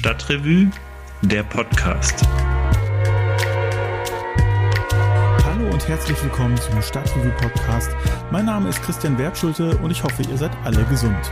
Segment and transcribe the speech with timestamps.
[0.00, 0.70] Stadtrevue,
[1.20, 2.26] der Podcast.
[5.44, 7.90] Hallo und herzlich willkommen zum Stadtrevue Podcast.
[8.30, 11.30] Mein Name ist Christian Wertschulte und ich hoffe, ihr seid alle gesund.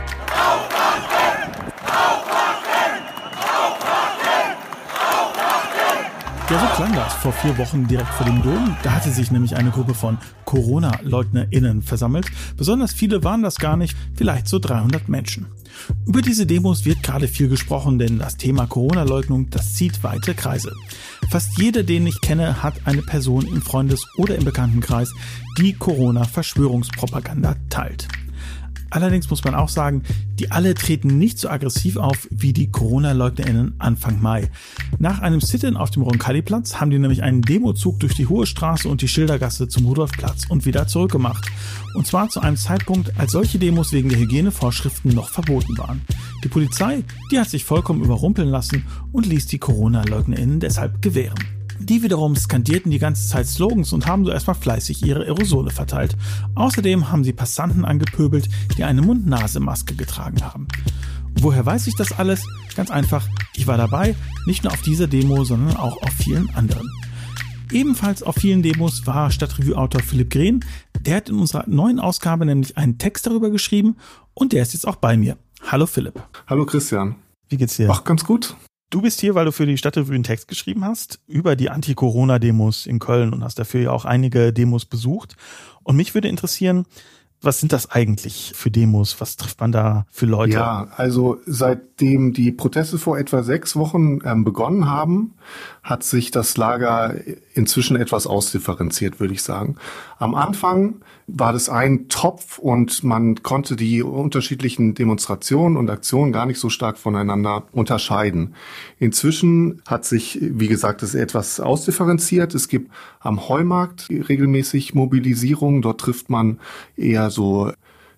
[6.49, 8.75] Ja, so klang das vor vier Wochen direkt vor dem Dom.
[8.81, 12.25] Da hatte sich nämlich eine Gruppe von Corona-LeugnerInnen versammelt.
[12.57, 15.45] Besonders viele waren das gar nicht, vielleicht so 300 Menschen.
[16.07, 20.73] Über diese Demos wird gerade viel gesprochen, denn das Thema Corona-Leugnung, das zieht weite Kreise.
[21.29, 25.13] Fast jeder, den ich kenne, hat eine Person im Freundes- oder im Bekanntenkreis,
[25.59, 28.07] die Corona-Verschwörungspropaganda teilt.
[28.89, 30.03] Allerdings muss man auch sagen,
[30.39, 34.49] die alle treten nicht so aggressiv auf wie die Corona-LeugnerInnen Anfang Mai.
[34.97, 38.87] Nach einem Sit-in auf dem Roncalli-Platz haben die nämlich einen Demozug durch die Hohe Straße
[38.87, 41.45] und die Schildergasse zum Rudolfplatz und wieder zurückgemacht.
[41.95, 46.01] Und zwar zu einem Zeitpunkt, als solche Demos wegen der Hygienevorschriften noch verboten waren.
[46.43, 51.58] Die Polizei, die hat sich vollkommen überrumpeln lassen und ließ die Corona-LeugnerInnen deshalb gewähren.
[51.79, 56.17] Die wiederum skandierten die ganze Zeit Slogans und haben so erstmal fleißig ihre Aerosole verteilt.
[56.55, 60.67] Außerdem haben sie Passanten angepöbelt, die eine Mund-Nase-Maske getragen haben.
[61.39, 62.45] Woher weiß ich das alles?
[62.75, 66.89] Ganz einfach, ich war dabei, nicht nur auf dieser Demo, sondern auch auf vielen anderen.
[67.71, 70.65] Ebenfalls auf vielen Demos war Stadtrevue-Autor Philipp Green.
[70.99, 73.95] Der hat in unserer neuen Ausgabe nämlich einen Text darüber geschrieben
[74.33, 75.37] und der ist jetzt auch bei mir.
[75.67, 76.21] Hallo Philipp.
[76.47, 77.15] Hallo Christian.
[77.47, 77.89] Wie geht's dir?
[77.91, 78.55] Ach, ganz gut.
[78.89, 82.87] Du bist hier, weil du für die Stadtrevue einen Text geschrieben hast über die Anti-Corona-Demos
[82.87, 85.35] in Köln und hast dafür ja auch einige Demos besucht.
[85.83, 86.85] Und mich würde interessieren,
[87.41, 89.21] was sind das eigentlich für Demos?
[89.21, 90.53] Was trifft man da für Leute?
[90.53, 95.35] Ja, also seitdem die Proteste vor etwa sechs Wochen ähm, begonnen haben,
[95.89, 97.15] hat sich das Lager
[97.55, 99.75] inzwischen etwas ausdifferenziert, würde ich sagen.
[100.19, 106.45] Am Anfang war das ein Topf und man konnte die unterschiedlichen Demonstrationen und Aktionen gar
[106.45, 108.53] nicht so stark voneinander unterscheiden.
[108.99, 112.53] Inzwischen hat sich, wie gesagt, das etwas ausdifferenziert.
[112.53, 115.81] Es gibt am Heumarkt regelmäßig Mobilisierung.
[115.81, 116.59] Dort trifft man
[116.97, 117.71] eher so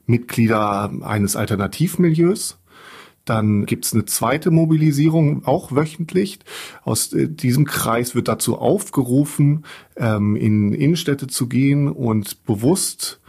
[0.07, 2.60] Mitglieder eines Alternativmilieus.
[3.25, 6.39] Dann gibt's eine zweite Mobilisierung, auch wöchentlich.
[6.83, 9.65] Aus äh, diesem Kreis wird dazu aufgerufen,
[9.95, 13.19] ähm, in Innenstädte zu gehen und bewusst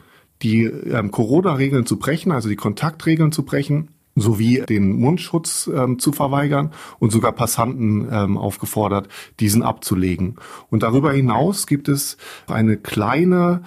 [0.43, 6.13] die ähm, Corona-Regeln zu brechen, also die Kontaktregeln zu brechen sowie den Mundschutz ähm, zu
[6.13, 9.09] verweigern und sogar Passanten ähm, aufgefordert,
[9.41, 10.37] diesen abzulegen.
[10.71, 12.17] Und darüber hinaus gibt es
[12.47, 13.63] eine kleine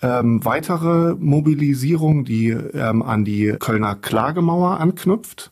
[0.00, 5.50] ähm, weitere Mobilisierung, die ähm, an die Kölner Klagemauer anknüpft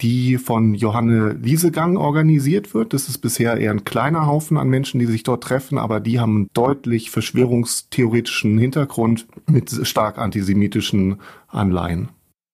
[0.00, 2.92] die von Johanne Liesegang organisiert wird.
[2.92, 6.20] Das ist bisher eher ein kleiner Haufen an Menschen, die sich dort treffen, aber die
[6.20, 12.10] haben einen deutlich verschwörungstheoretischen Hintergrund mit stark antisemitischen Anleihen.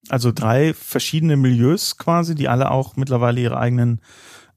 [0.09, 4.00] Also drei verschiedene Milieus quasi, die alle auch mittlerweile ihre eigenen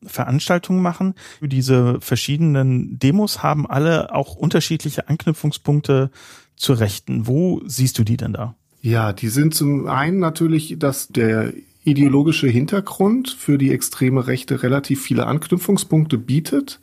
[0.04, 1.14] Veranstaltungen machen.
[1.42, 6.12] Diese verschiedenen Demos haben alle auch unterschiedliche Anknüpfungspunkte
[6.56, 7.28] zur Rechten.
[7.28, 8.56] Wo siehst du die denn da?
[8.82, 11.52] Ja, die sind zum einen natürlich, dass der
[11.88, 16.82] ideologische Hintergrund für die extreme Rechte relativ viele Anknüpfungspunkte bietet.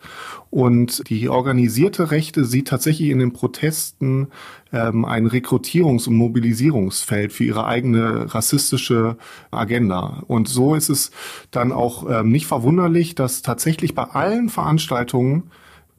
[0.48, 4.28] Und die organisierte Rechte sieht tatsächlich in den Protesten
[4.72, 9.18] ähm, ein Rekrutierungs- und Mobilisierungsfeld für ihre eigene rassistische
[9.50, 10.22] Agenda.
[10.26, 11.10] Und so ist es
[11.50, 15.50] dann auch ähm, nicht verwunderlich, dass tatsächlich bei allen Veranstaltungen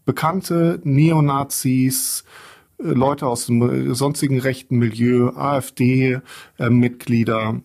[0.05, 2.23] bekannte Neonazis,
[2.79, 7.59] äh, Leute aus dem sonstigen rechten Milieu, AfD-Mitglieder, äh,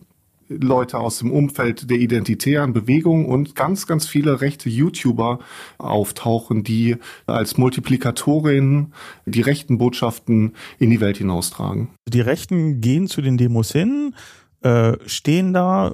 [0.59, 5.39] Leute aus dem Umfeld der identitären Bewegung und ganz, ganz viele rechte YouTuber
[5.77, 8.93] auftauchen, die als Multiplikatorinnen
[9.25, 11.89] die rechten Botschaften in die Welt hinaustragen.
[12.07, 14.13] Die Rechten gehen zu den Demos hin,
[14.61, 15.93] äh, stehen da,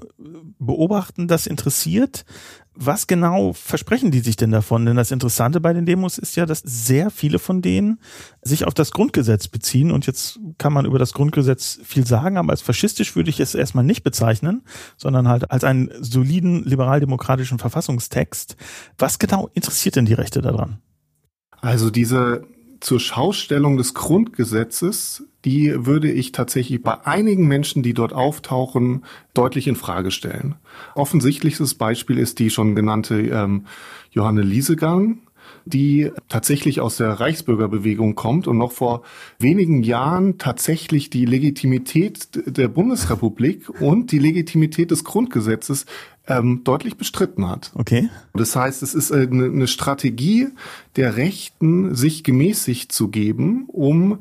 [0.60, 2.26] beobachten das interessiert,
[2.80, 4.86] was genau versprechen die sich denn davon?
[4.86, 8.00] Denn das Interessante bei den Demos ist ja, dass sehr viele von denen
[8.42, 9.92] sich auf das Grundgesetz beziehen.
[9.92, 13.56] Und jetzt kann man über das Grundgesetz viel sagen, aber als faschistisch würde ich es
[13.56, 14.64] erstmal nicht bezeichnen,
[14.96, 18.56] sondern halt als einen soliden liberaldemokratischen Verfassungstext.
[18.98, 20.80] Was genau interessiert denn die Rechte daran?
[21.62, 22.44] Also diese
[22.80, 29.68] zur Schaustellung des Grundgesetzes, die würde ich tatsächlich bei einigen Menschen, die dort auftauchen, deutlich
[29.68, 30.56] in Frage stellen.
[30.96, 33.66] Offensichtlichstes Beispiel ist die schon genannte ähm,
[34.12, 35.20] Johanne Liesegang,
[35.70, 39.04] die tatsächlich aus der Reichsbürgerbewegung kommt und noch vor
[39.40, 45.86] wenigen Jahren tatsächlich die Legitimität der Bundesrepublik und die Legitimität des Grundgesetzes
[46.28, 47.72] ähm, deutlich bestritten hat.
[47.76, 48.10] Okay.
[48.34, 50.48] Das heißt, es ist eine, eine Strategie
[50.96, 54.20] der Rechten, sich gemäßigt zu geben, um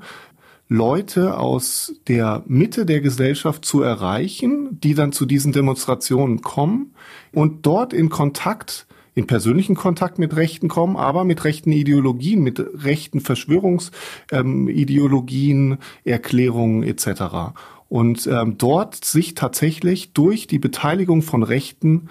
[0.68, 6.92] Leute aus der Mitte der Gesellschaft zu erreichen, die dann zu diesen Demonstrationen kommen
[7.32, 12.60] und dort in Kontakt in persönlichen Kontakt mit Rechten kommen, aber mit rechten Ideologien, mit
[12.60, 17.54] rechten Verschwörungsideologien, ähm, Erklärungen etc.
[17.88, 22.10] Und ähm, dort sich tatsächlich durch die Beteiligung von Rechten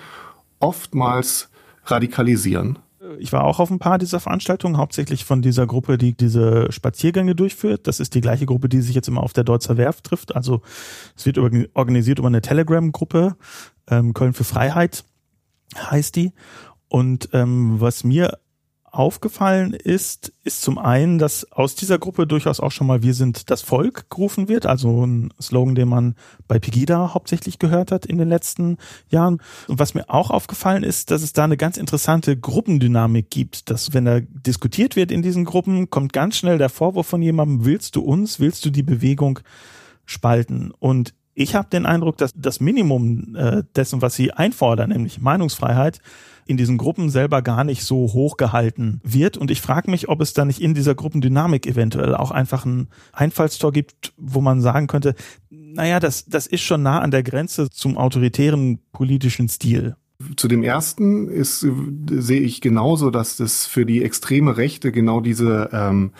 [0.59, 1.49] oftmals
[1.85, 2.79] radikalisieren.
[3.19, 7.35] Ich war auch auf ein paar dieser Veranstaltungen, hauptsächlich von dieser Gruppe, die diese Spaziergänge
[7.35, 7.85] durchführt.
[7.85, 10.35] Das ist die gleiche Gruppe, die sich jetzt immer auf der Deutzer Werft trifft.
[10.35, 10.63] Also
[11.15, 13.35] es wird organisiert über eine Telegram-Gruppe,
[13.91, 15.03] ähm, Köln für Freiheit
[15.77, 16.31] heißt die.
[16.87, 18.39] Und ähm, was mir
[18.95, 23.49] aufgefallen ist, ist zum einen, dass aus dieser Gruppe durchaus auch schon mal Wir sind
[23.49, 26.15] das Volk gerufen wird, also ein Slogan, den man
[26.47, 28.77] bei Pegida hauptsächlich gehört hat in den letzten
[29.09, 29.41] Jahren.
[29.67, 33.93] Und was mir auch aufgefallen ist, dass es da eine ganz interessante Gruppendynamik gibt, dass
[33.93, 37.97] wenn da diskutiert wird in diesen Gruppen, kommt ganz schnell der Vorwurf von jemandem, willst
[37.97, 39.39] du uns, willst du die Bewegung
[40.05, 40.71] spalten?
[40.71, 45.99] Und ich habe den Eindruck, dass das Minimum äh, dessen, was sie einfordern, nämlich Meinungsfreiheit,
[46.45, 49.37] in diesen Gruppen selber gar nicht so hoch gehalten wird.
[49.37, 52.87] Und ich frage mich, ob es da nicht in dieser Gruppendynamik eventuell auch einfach ein
[53.13, 55.15] Einfallstor gibt, wo man sagen könnte,
[55.49, 59.95] naja, das, das ist schon nah an der Grenze zum autoritären politischen Stil.
[60.37, 61.65] Zu dem ersten ist,
[62.09, 66.11] sehe ich genauso, dass das für die extreme Rechte genau diese ähm,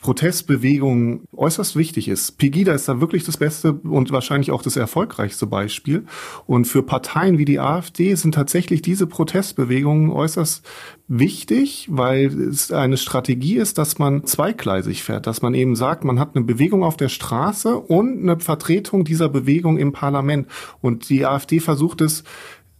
[0.00, 2.38] Protestbewegung äußerst wichtig ist.
[2.38, 6.04] Pegida ist da wirklich das beste und wahrscheinlich auch das erfolgreichste Beispiel.
[6.46, 10.64] Und für Parteien wie die AfD sind tatsächlich diese Protestbewegungen äußerst
[11.08, 16.20] wichtig, weil es eine Strategie ist, dass man zweigleisig fährt, dass man eben sagt, man
[16.20, 20.48] hat eine Bewegung auf der Straße und eine Vertretung dieser Bewegung im Parlament.
[20.80, 22.24] Und die AfD versucht es,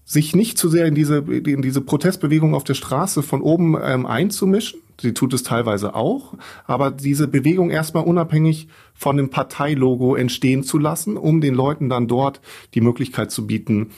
[0.09, 4.07] sich nicht zu sehr in diese, in diese Protestbewegung auf der Straße von oben ähm,
[4.07, 6.35] einzumischen, Sie tut es teilweise auch,
[6.67, 12.09] aber diese Bewegung erstmal unabhängig von dem Parteilogo entstehen zu lassen, um den Leuten dann
[12.09, 12.41] dort
[12.75, 13.91] die Möglichkeit zu bieten,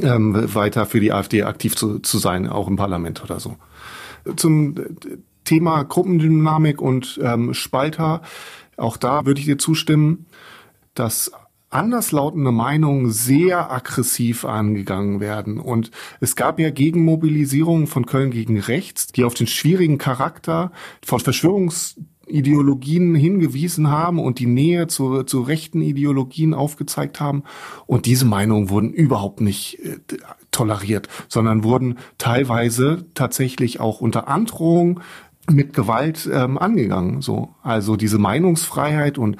[0.00, 3.56] ähm, weiter für die AfD aktiv zu, zu sein, auch im Parlament oder so.
[4.36, 4.76] Zum
[5.42, 8.22] Thema Gruppendynamik und ähm, Spalter,
[8.76, 10.26] auch da würde ich dir zustimmen,
[10.94, 11.32] dass
[11.70, 15.58] anderslautende Meinungen sehr aggressiv angegangen werden.
[15.58, 20.72] Und es gab ja Gegenmobilisierungen von Köln gegen rechts, die auf den schwierigen Charakter
[21.04, 27.44] von Verschwörungsideologien hingewiesen haben und die Nähe zu, zu rechten Ideologien aufgezeigt haben.
[27.86, 29.98] Und diese Meinungen wurden überhaupt nicht äh,
[30.50, 35.00] toleriert, sondern wurden teilweise tatsächlich auch unter Androhung
[35.48, 37.22] mit Gewalt ähm, angegangen.
[37.22, 39.36] So, also diese Meinungsfreiheit und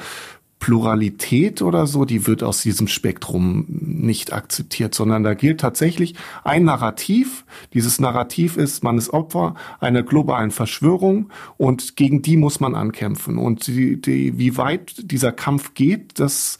[0.61, 6.15] Pluralität oder so, die wird aus diesem Spektrum nicht akzeptiert, sondern da gilt tatsächlich
[6.45, 7.45] ein Narrativ.
[7.73, 13.39] Dieses Narrativ ist, man ist Opfer einer globalen Verschwörung und gegen die muss man ankämpfen.
[13.39, 16.59] Und die, die, wie weit dieser Kampf geht, das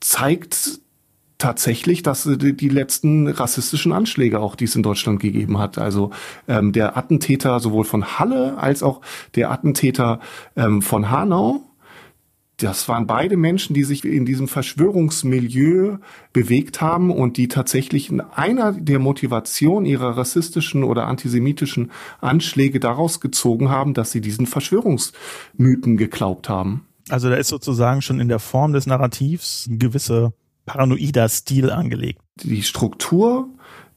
[0.00, 0.80] zeigt
[1.38, 5.78] tatsächlich, dass die letzten rassistischen Anschläge auch, die es in Deutschland gegeben hat.
[5.78, 6.10] Also
[6.48, 9.02] ähm, der Attentäter sowohl von Halle als auch
[9.34, 10.18] der Attentäter
[10.56, 11.62] ähm, von Hanau,
[12.58, 15.98] das waren beide Menschen, die sich in diesem Verschwörungsmilieu
[16.32, 23.20] bewegt haben und die tatsächlich in einer der Motivation ihrer rassistischen oder antisemitischen Anschläge daraus
[23.20, 26.86] gezogen haben, dass sie diesen Verschwörungsmythen geglaubt haben.
[27.10, 30.32] Also da ist sozusagen schon in der Form des Narrativs ein gewisser
[30.64, 32.20] paranoider Stil angelegt.
[32.42, 33.48] Die Struktur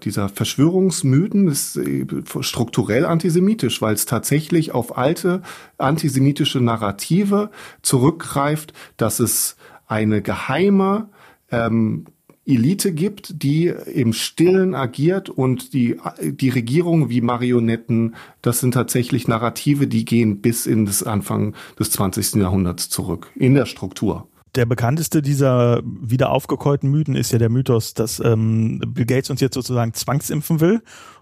[0.03, 2.06] dieser Verschwörungsmythen ist äh,
[2.41, 5.41] strukturell antisemitisch, weil es tatsächlich auf alte
[5.77, 7.50] antisemitische Narrative
[7.82, 11.10] zurückgreift, dass es eine geheime
[11.51, 12.06] ähm,
[12.50, 19.27] Elite gibt, die im Stillen agiert und die, die Regierung wie Marionetten, das sind tatsächlich
[19.27, 22.36] Narrative, die gehen bis in das Anfang des 20.
[22.36, 27.94] Jahrhunderts zurück, in der Struktur der bekannteste dieser wieder aufgekeulten Mythen ist ja der Mythos,
[27.94, 30.82] dass ähm, Bill Gates uns jetzt sozusagen zwangsimpfen will.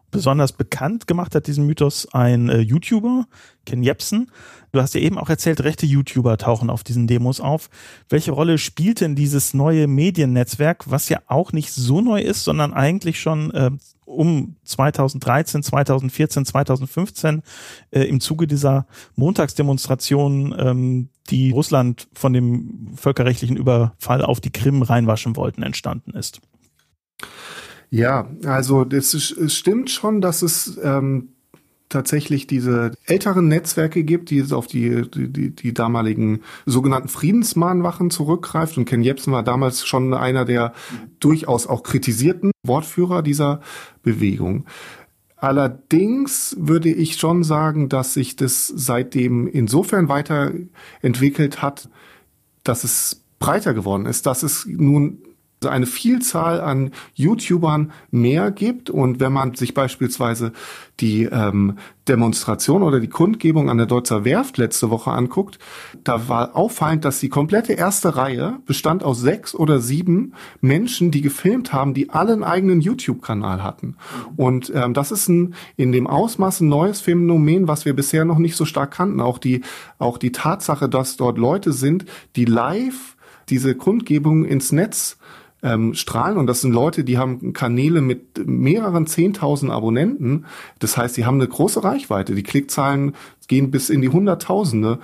[0.10, 3.26] Besonders bekannt gemacht hat diesen Mythos ein äh, YouTuber,
[3.66, 4.32] Ken Jebsen.
[4.72, 7.70] Du hast ja eben auch erzählt, rechte YouTuber tauchen auf diesen Demos auf.
[8.08, 12.74] Welche Rolle spielt denn dieses neue Mediennetzwerk, was ja auch nicht so neu ist, sondern
[12.74, 13.72] eigentlich schon äh,
[14.08, 17.44] um 2013, 2014, 2015
[17.92, 24.82] äh, im Zuge dieser Montagsdemonstration, ähm, die Russland von dem völkerrechtlichen Überfall auf die Krim
[24.82, 26.40] reinwaschen wollten, entstanden ist.
[27.90, 31.30] Ja, also das ist, es stimmt schon, dass es ähm,
[31.90, 38.78] tatsächlich diese älteren Netzwerke gibt, die auf die, die, die damaligen sogenannten Friedensmahnwachen zurückgreift.
[38.78, 40.74] Und Ken Jebsen war damals schon einer der
[41.20, 43.62] durchaus auch kritisierten Wortführer dieser
[44.04, 44.66] Bewegung.
[45.38, 51.90] Allerdings würde ich schon sagen, dass sich das seitdem insofern weiterentwickelt hat,
[52.64, 55.20] dass es breiter geworden ist, dass es nun
[55.66, 58.90] eine Vielzahl an YouTubern mehr gibt.
[58.90, 60.52] Und wenn man sich beispielsweise
[61.00, 65.60] die ähm, Demonstration oder die Kundgebung an der Deutzer Werft letzte Woche anguckt,
[66.04, 71.22] da war auffallend, dass die komplette erste Reihe bestand aus sechs oder sieben Menschen, die
[71.22, 73.96] gefilmt haben, die alle einen eigenen YouTube-Kanal hatten.
[74.36, 78.38] Und ähm, das ist ein in dem Ausmaß ein neues Phänomen, was wir bisher noch
[78.38, 79.22] nicht so stark kannten.
[79.22, 79.62] Auch die,
[79.98, 83.18] auch die Tatsache, dass dort Leute sind, die live
[83.50, 85.18] diese Kundgebung ins Netz
[85.68, 86.38] ähm, strahlen.
[86.38, 90.46] Und das sind Leute, die haben Kanäle mit mehreren Zehntausend Abonnenten.
[90.80, 92.36] Das heißt, sie haben eine große Reichweite.
[92.36, 93.16] Die Klickzahlen
[93.48, 95.00] gehen bis in die Hunderttausende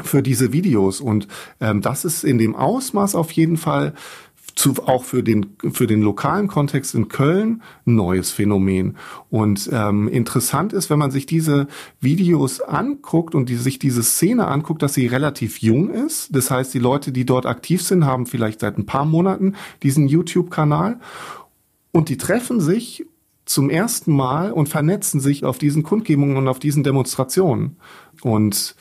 [0.00, 1.00] für diese Videos.
[1.00, 1.26] Und
[1.60, 3.94] ähm, das ist in dem Ausmaß auf jeden Fall
[4.58, 8.96] zu, auch für den, für den lokalen Kontext in Köln ein neues Phänomen.
[9.30, 11.68] Und ähm, interessant ist, wenn man sich diese
[12.00, 16.34] Videos anguckt und die, sich diese Szene anguckt, dass sie relativ jung ist.
[16.34, 20.08] Das heißt, die Leute, die dort aktiv sind, haben vielleicht seit ein paar Monaten diesen
[20.08, 20.98] YouTube-Kanal
[21.92, 23.06] und die treffen sich
[23.44, 27.76] zum ersten Mal und vernetzen sich auf diesen Kundgebungen und auf diesen Demonstrationen.
[28.22, 28.74] Und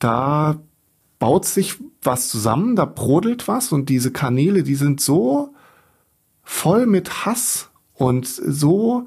[0.00, 0.60] da
[1.20, 5.54] baut sich was zusammen, da brodelt was und diese Kanäle, die sind so
[6.42, 9.06] voll mit Hass und so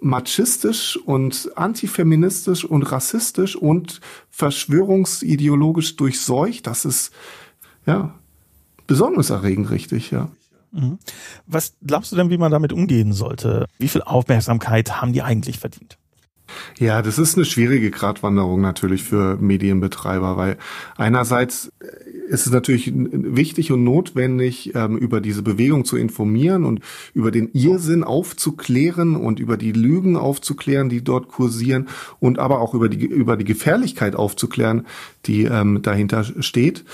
[0.00, 7.12] machistisch und antifeministisch und rassistisch und verschwörungsideologisch durchseucht, das ist
[7.86, 8.14] ja
[8.86, 10.28] besorgniserregend richtig, ja.
[10.72, 10.98] Mhm.
[11.46, 13.66] Was glaubst du denn, wie man damit umgehen sollte?
[13.78, 15.98] Wie viel Aufmerksamkeit haben die eigentlich verdient?
[16.78, 20.58] Ja, das ist eine schwierige Gratwanderung natürlich für Medienbetreiber, weil
[20.96, 21.72] einerseits
[22.28, 26.80] ist es natürlich wichtig und notwendig, ähm, über diese Bewegung zu informieren und
[27.14, 31.88] über den Irrsinn aufzuklären und über die Lügen aufzuklären, die dort kursieren
[32.20, 34.86] und aber auch über die, über die Gefährlichkeit aufzuklären,
[35.26, 36.84] die ähm, dahinter steht.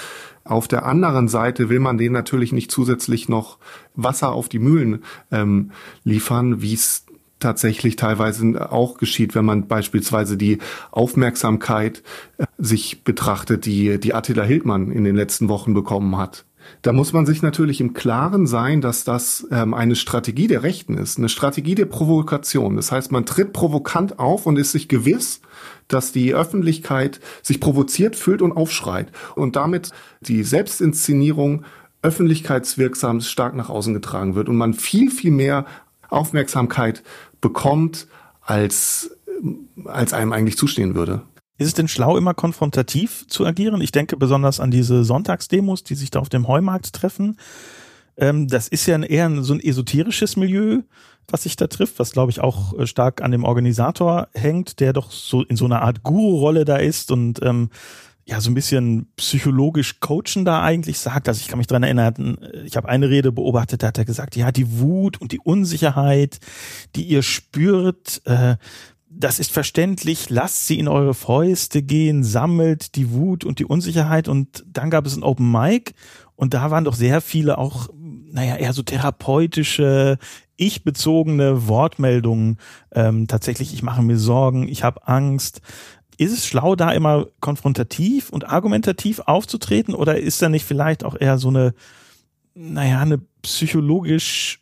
[0.45, 3.59] Auf der anderen Seite will man denen natürlich nicht zusätzlich noch
[3.95, 5.71] Wasser auf die Mühlen ähm,
[6.05, 7.07] liefern, wie es
[7.43, 10.59] tatsächlich teilweise auch geschieht, wenn man beispielsweise die
[10.91, 12.03] Aufmerksamkeit
[12.39, 16.45] äh, sich betrachtet, die, die Attila Hildmann in den letzten Wochen bekommen hat.
[16.83, 20.97] Da muss man sich natürlich im Klaren sein, dass das ähm, eine Strategie der Rechten
[20.97, 22.77] ist, eine Strategie der Provokation.
[22.77, 25.41] Das heißt, man tritt provokant auf und ist sich gewiss,
[25.89, 31.65] dass die Öffentlichkeit sich provoziert fühlt und aufschreit und damit die Selbstinszenierung
[32.03, 35.67] öffentlichkeitswirksam stark nach außen getragen wird und man viel, viel mehr
[36.13, 37.03] Aufmerksamkeit
[37.41, 38.07] bekommt,
[38.41, 39.17] als,
[39.85, 41.23] als einem eigentlich zustehen würde.
[41.59, 43.81] Ist es denn schlau, immer konfrontativ zu agieren?
[43.81, 47.37] Ich denke besonders an diese Sonntagsdemos, die sich da auf dem Heumarkt treffen.
[48.17, 50.81] Ähm, das ist ja eher so ein esoterisches Milieu,
[51.29, 54.93] was sich da trifft, was glaube ich auch äh, stark an dem Organisator hängt, der
[54.93, 57.71] doch so in so einer Art Guru-Rolle da ist und ähm,
[58.25, 61.29] ja so ein bisschen psychologisch coachen da eigentlich sagt.
[61.29, 64.37] Also ich kann mich dran erinnern, ich habe eine Rede beobachtet, da hat er gesagt,
[64.37, 66.39] ja, die Wut und die Unsicherheit,
[66.95, 68.57] die ihr spürt, äh,
[69.15, 74.27] das ist verständlich, lasst sie in eure Fäuste gehen, sammelt die Wut und die Unsicherheit
[74.27, 75.93] und dann gab es ein Open Mic
[76.35, 80.19] und da waren doch sehr viele auch, naja, eher so therapeutische,
[80.57, 82.59] ich-bezogene Wortmeldungen.
[82.93, 85.61] Ähm, tatsächlich, ich mache mir Sorgen, ich habe Angst,
[86.19, 91.17] ist es schlau, da immer konfrontativ und argumentativ aufzutreten oder ist da nicht vielleicht auch
[91.19, 91.75] eher so eine,
[92.55, 94.61] naja, eine psychologisch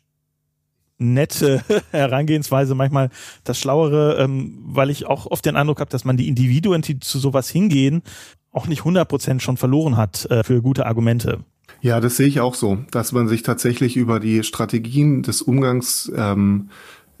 [0.97, 3.09] nette Herangehensweise manchmal
[3.43, 6.99] das Schlauere, ähm, weil ich auch oft den Eindruck habe, dass man die Individuen, die
[6.99, 8.03] zu sowas hingehen,
[8.51, 11.43] auch nicht 100% schon verloren hat äh, für gute Argumente.
[11.81, 16.11] Ja, das sehe ich auch so, dass man sich tatsächlich über die Strategien des Umgangs
[16.15, 16.69] ähm,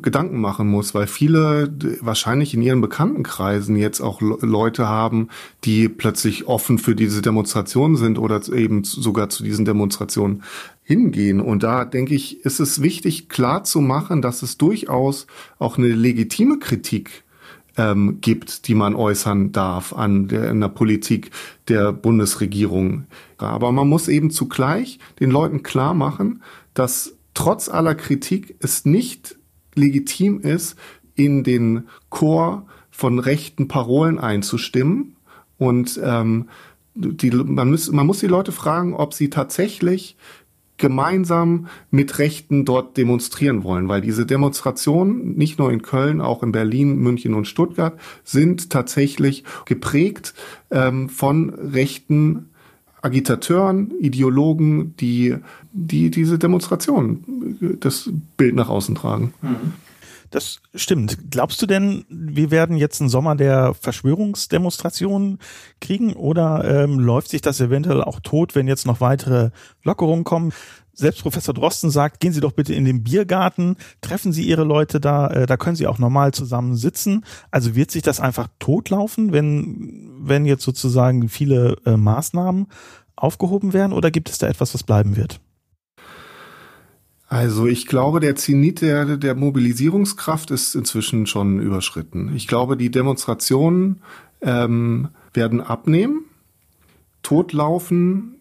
[0.01, 5.29] Gedanken machen muss, weil viele wahrscheinlich in ihren Bekanntenkreisen jetzt auch Leute haben,
[5.63, 10.43] die plötzlich offen für diese Demonstrationen sind oder eben sogar zu diesen Demonstrationen
[10.83, 11.39] hingehen.
[11.39, 15.27] Und da denke ich, ist es wichtig, klar zu machen, dass es durchaus
[15.59, 17.23] auch eine legitime Kritik
[17.77, 21.31] ähm, gibt, die man äußern darf an der, an der Politik
[21.67, 23.05] der Bundesregierung.
[23.37, 26.43] Aber man muss eben zugleich den Leuten klar machen,
[26.73, 29.37] dass trotz aller Kritik es nicht
[29.75, 30.75] legitim ist,
[31.15, 35.15] in den Chor von rechten Parolen einzustimmen.
[35.57, 36.49] Und ähm,
[36.93, 40.17] die, man, muss, man muss die Leute fragen, ob sie tatsächlich
[40.77, 46.51] gemeinsam mit Rechten dort demonstrieren wollen, weil diese Demonstrationen nicht nur in Köln, auch in
[46.51, 50.33] Berlin, München und Stuttgart sind tatsächlich geprägt
[50.71, 52.49] ähm, von rechten
[53.01, 55.35] Agitateuren, Ideologen, die,
[55.71, 59.33] die diese Demonstration, das Bild nach außen tragen.
[60.31, 61.29] Das stimmt.
[61.29, 65.39] Glaubst du denn, wir werden jetzt einen Sommer der Verschwörungsdemonstrationen
[65.81, 69.49] kriegen oder ähm, läuft sich das eventuell auch tot, wenn jetzt noch weitere
[69.83, 70.53] Lockerungen kommen?
[70.93, 74.99] Selbst Professor Drosten sagt, gehen Sie doch bitte in den Biergarten, treffen Sie Ihre Leute
[74.99, 77.25] da, äh, da können Sie auch normal zusammen sitzen.
[77.49, 82.67] Also wird sich das einfach totlaufen, wenn, wenn jetzt sozusagen viele äh, Maßnahmen
[83.15, 85.39] aufgehoben werden oder gibt es da etwas, was bleiben wird?
[87.31, 92.35] Also ich glaube, der Zenit der, der Mobilisierungskraft ist inzwischen schon überschritten.
[92.35, 94.01] Ich glaube, die Demonstrationen
[94.41, 96.25] ähm, werden abnehmen,
[97.23, 98.40] totlaufen.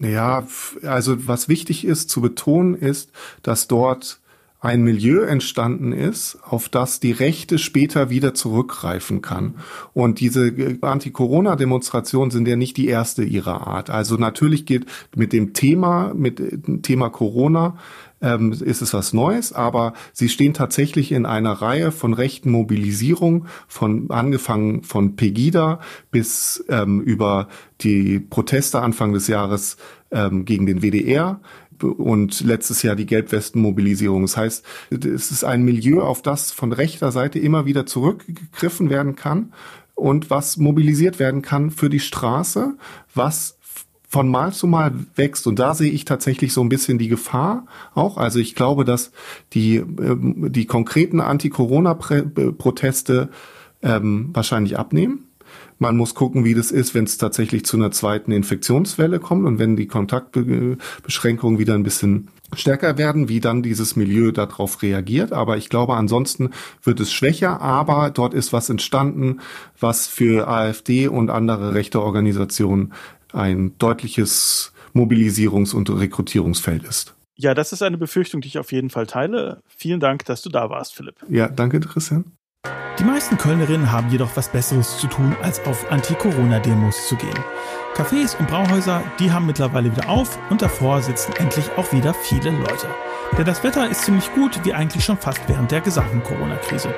[0.00, 0.46] Ja,
[0.82, 3.10] also was wichtig ist zu betonen ist,
[3.42, 4.20] dass dort
[4.64, 9.56] ein Milieu entstanden ist, auf das die Rechte später wieder zurückgreifen kann.
[9.92, 13.90] Und diese Anti-Corona-Demonstrationen sind ja nicht die erste ihrer Art.
[13.90, 17.76] Also natürlich geht mit dem Thema, mit dem Thema Corona
[18.24, 23.46] ähm, ist es was Neues, aber sie stehen tatsächlich in einer Reihe von rechten Mobilisierung,
[23.68, 27.48] von angefangen von Pegida bis ähm, über
[27.82, 29.76] die Proteste Anfang des Jahres
[30.10, 31.40] ähm, gegen den WDR
[31.82, 34.22] und letztes Jahr die Gelbwestenmobilisierung.
[34.22, 39.16] Das heißt, es ist ein Milieu, auf das von rechter Seite immer wieder zurückgegriffen werden
[39.16, 39.52] kann
[39.94, 42.74] und was mobilisiert werden kann für die Straße,
[43.14, 43.58] was
[44.14, 45.48] von Mal zu Mal wächst.
[45.48, 48.16] Und da sehe ich tatsächlich so ein bisschen die Gefahr auch.
[48.16, 49.10] Also ich glaube, dass
[49.54, 53.30] die, ähm, die konkreten Anti-Corona-Proteste
[53.82, 55.24] ähm, wahrscheinlich abnehmen.
[55.80, 59.58] Man muss gucken, wie das ist, wenn es tatsächlich zu einer zweiten Infektionswelle kommt und
[59.58, 65.32] wenn die Kontaktbeschränkungen wieder ein bisschen stärker werden, wie dann dieses Milieu darauf reagiert.
[65.32, 66.50] Aber ich glaube, ansonsten
[66.84, 67.60] wird es schwächer.
[67.60, 69.40] Aber dort ist was entstanden,
[69.80, 72.92] was für AfD und andere rechte Organisationen
[73.34, 77.14] ein deutliches Mobilisierungs- und Rekrutierungsfeld ist.
[77.36, 79.60] Ja, das ist eine Befürchtung, die ich auf jeden Fall teile.
[79.66, 81.16] Vielen Dank, dass du da warst, Philipp.
[81.28, 82.24] Ja, danke, Christian.
[83.04, 87.38] Die meisten Kölnerinnen haben jedoch was Besseres zu tun, als auf Anti-Corona-Demos zu gehen.
[87.94, 92.50] Cafés und Brauhäuser, die haben mittlerweile wieder auf und davor sitzen endlich auch wieder viele
[92.50, 92.86] Leute.
[93.36, 96.94] Denn das Wetter ist ziemlich gut, wie eigentlich schon fast während der gesamten Corona-Krise.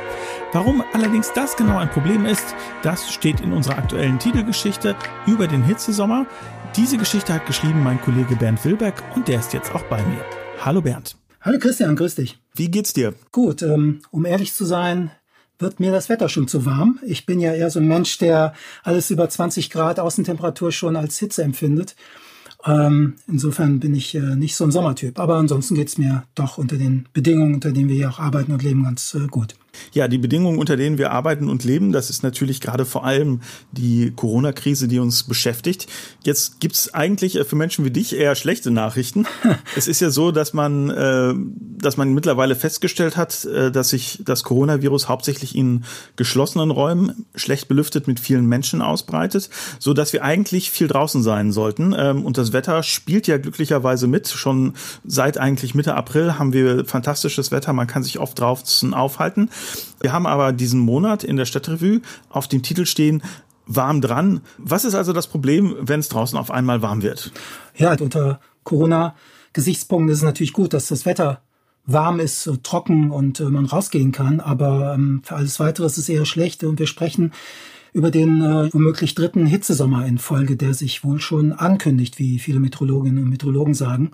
[0.52, 4.94] Warum allerdings das genau ein Problem ist, das steht in unserer aktuellen Titelgeschichte
[5.26, 6.26] über den Hitzesommer.
[6.76, 10.22] Diese Geschichte hat geschrieben mein Kollege Bernd Wilbeck und der ist jetzt auch bei mir.
[10.62, 11.16] Hallo Bernd.
[11.40, 12.38] Hallo Christian, grüß dich.
[12.54, 13.14] Wie geht's dir?
[13.32, 15.10] Gut, ähm, um ehrlich zu sein,
[15.58, 16.98] wird mir das Wetter schon zu warm.
[17.04, 21.18] Ich bin ja eher so ein Mensch, der alles über 20 Grad Außentemperatur schon als
[21.18, 21.96] Hitze empfindet.
[22.64, 25.18] Ähm, insofern bin ich äh, nicht so ein Sommertyp.
[25.18, 28.62] Aber ansonsten geht's mir doch unter den Bedingungen, unter denen wir hier auch arbeiten und
[28.62, 29.54] leben, ganz äh, gut.
[29.92, 33.40] Ja, die Bedingungen, unter denen wir arbeiten und leben, das ist natürlich gerade vor allem
[33.72, 35.86] die Corona-Krise, die uns beschäftigt.
[36.24, 39.26] Jetzt gibt's eigentlich äh, für Menschen wie dich eher schlechte Nachrichten.
[39.76, 41.34] es ist ja so, dass man, äh,
[41.78, 45.84] dass man mittlerweile festgestellt hat, äh, dass sich das Coronavirus hauptsächlich in
[46.16, 51.52] geschlossenen Räumen, schlecht belüftet mit vielen Menschen ausbreitet, so dass wir eigentlich viel draußen sein
[51.52, 51.94] sollten.
[51.96, 54.28] Ähm, und das Wetter spielt ja glücklicherweise mit.
[54.28, 57.72] Schon seit eigentlich Mitte April haben wir fantastisches Wetter.
[57.72, 59.50] Man kann sich oft draußen aufhalten.
[60.00, 63.22] Wir haben aber diesen Monat in der Stadtrevue auf dem Titel stehen,
[63.66, 64.40] warm dran.
[64.58, 67.32] Was ist also das Problem, wenn es draußen auf einmal warm wird?
[67.76, 71.42] Ja, unter Corona-Gesichtspunkten ist es natürlich gut, dass das Wetter
[71.84, 74.40] warm ist, trocken und äh, man rausgehen kann.
[74.40, 77.32] Aber ähm, für alles Weitere ist es eher schlecht und wir sprechen
[77.92, 82.60] über den äh, womöglich dritten Hitzesommer in Folge, der sich wohl schon ankündigt, wie viele
[82.60, 84.10] Meteorologinnen und Meteorologen sagen.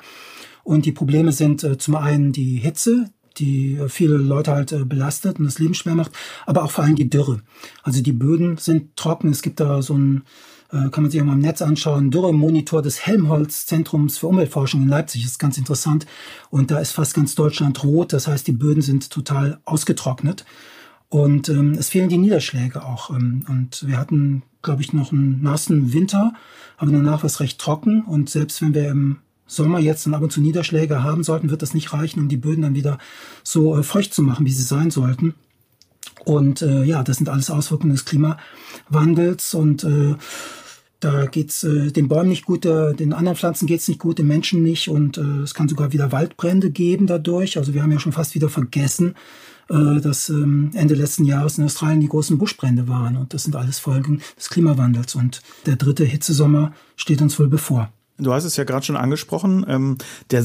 [0.62, 5.38] Und die Probleme sind äh, zum einen die Hitze, die viele Leute halt äh, belastet
[5.38, 6.12] und das Leben schwer macht,
[6.46, 7.40] aber auch vor allem die Dürre.
[7.82, 9.30] Also die Böden sind trocken.
[9.30, 10.22] Es gibt da so ein,
[10.70, 14.88] äh, kann man sich auch mal im Netz anschauen, Dürremonitor des Helmholtz-Zentrums für Umweltforschung in
[14.88, 15.22] Leipzig.
[15.22, 16.06] Das ist ganz interessant.
[16.50, 18.12] Und da ist fast ganz Deutschland rot.
[18.12, 20.44] Das heißt, die Böden sind total ausgetrocknet.
[21.08, 23.10] Und ähm, es fehlen die Niederschläge auch.
[23.10, 26.32] Ähm, und wir hatten, glaube ich, noch einen nassen Winter,
[26.78, 28.02] aber danach war es recht trocken.
[28.02, 29.18] Und selbst wenn wir im
[29.52, 32.36] Sommer jetzt dann ab und zu Niederschläge haben sollten, wird das nicht reichen, um die
[32.36, 32.98] Böden dann wieder
[33.42, 35.34] so äh, feucht zu machen, wie sie sein sollten.
[36.24, 40.14] Und äh, ja, das sind alles Auswirkungen des Klimawandels und äh,
[41.00, 44.28] da geht's äh, den Bäumen nicht gut, äh, den anderen Pflanzen geht's nicht gut, den
[44.28, 47.58] Menschen nicht und äh, es kann sogar wieder Waldbrände geben dadurch.
[47.58, 49.16] Also wir haben ja schon fast wieder vergessen,
[49.68, 53.56] äh, dass ähm, Ende letzten Jahres in Australien die großen Buschbrände waren und das sind
[53.56, 57.92] alles Folgen des Klimawandels und der dritte Hitzesommer steht uns wohl bevor.
[58.18, 59.64] Du hast es ja gerade schon angesprochen.
[59.68, 59.98] Ähm,
[60.30, 60.44] der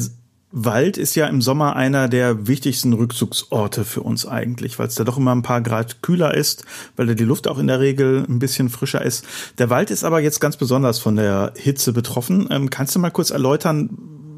[0.52, 5.04] Wald ist ja im Sommer einer der wichtigsten Rückzugsorte für uns eigentlich, weil es da
[5.04, 6.64] doch immer ein paar Grad kühler ist,
[6.96, 9.26] weil da die Luft auch in der Regel ein bisschen frischer ist.
[9.58, 12.48] Der Wald ist aber jetzt ganz besonders von der Hitze betroffen.
[12.50, 13.90] Ähm, kannst du mal kurz erläutern,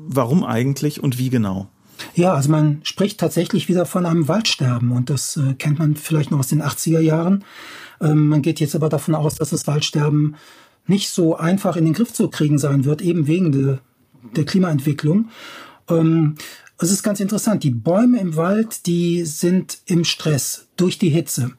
[0.08, 1.70] warum eigentlich und wie genau?
[2.16, 6.32] Ja, also man spricht tatsächlich wieder von einem Waldsterben und das äh, kennt man vielleicht
[6.32, 7.44] noch aus den 80er Jahren.
[8.02, 10.36] Ähm, man geht jetzt aber davon aus, dass das Waldsterben
[10.90, 13.78] nicht so einfach in den Griff zu kriegen sein wird, eben wegen de,
[14.36, 15.30] der Klimaentwicklung.
[15.90, 16.36] Ähm,
[16.78, 17.64] es ist ganz interessant.
[17.64, 21.52] Die Bäume im Wald, die sind im Stress durch die Hitze.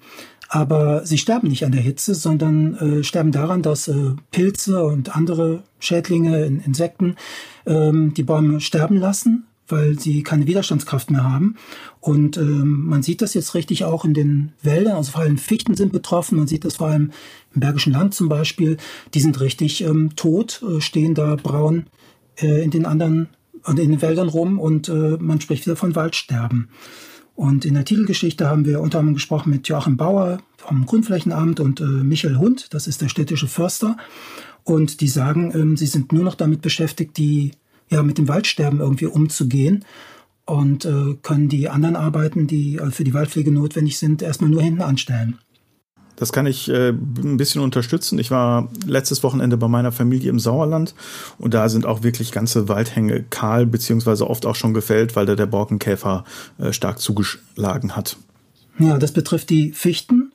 [0.49, 5.15] Aber sie sterben nicht an der Hitze, sondern äh, sterben daran, dass äh, Pilze und
[5.15, 7.15] andere Schädlinge, Insekten
[7.67, 11.57] ähm, die Bäume sterben lassen, weil sie keine Widerstandskraft mehr haben.
[12.01, 15.75] Und ähm, man sieht das jetzt richtig auch in den Wäldern, also vor allem Fichten
[15.75, 17.13] sind betroffen, man sieht das vor allem
[17.55, 18.77] im Bergischen Land zum Beispiel,
[19.15, 21.87] die sind richtig ähm, tot, äh, stehen da braun
[22.37, 23.29] äh, in den anderen
[23.65, 26.69] und in den Wäldern rum und äh, man spricht wieder von Waldsterben.
[27.35, 31.81] Und in der Titelgeschichte haben wir unter anderem gesprochen mit Joachim Bauer vom Grundflächenamt und
[31.81, 33.97] äh, Michael Hund, das ist der städtische Förster.
[34.63, 37.53] Und die sagen, ähm, sie sind nur noch damit beschäftigt, die
[37.91, 39.85] ja mit dem Waldsterben irgendwie umzugehen
[40.47, 44.63] und äh, können die anderen Arbeiten, die äh, für die Waldpflege notwendig sind, erstmal nur
[44.63, 45.39] hinten anstellen.
[46.17, 48.19] Das kann ich äh, ein bisschen unterstützen.
[48.19, 50.95] Ich war letztes Wochenende bei meiner Familie im Sauerland
[51.39, 55.35] und da sind auch wirklich ganze Waldhänge kahl beziehungsweise oft auch schon gefällt, weil da
[55.35, 56.25] der Borkenkäfer
[56.59, 58.17] äh, stark zugeschlagen hat.
[58.79, 60.33] Ja, das betrifft die Fichten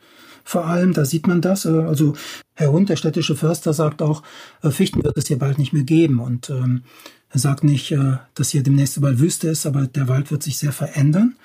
[0.48, 1.66] vor allem, da sieht man das.
[1.66, 2.14] Äh, also
[2.54, 4.22] Herr Hund, der städtische Förster, sagt auch,
[4.62, 6.20] äh, Fichten wird es hier bald nicht mehr geben.
[6.20, 6.84] Und ähm,
[7.36, 10.58] er sagt nicht, äh, dass hier demnächst überall Wüste ist, aber der Wald wird sich
[10.58, 11.36] sehr verändern.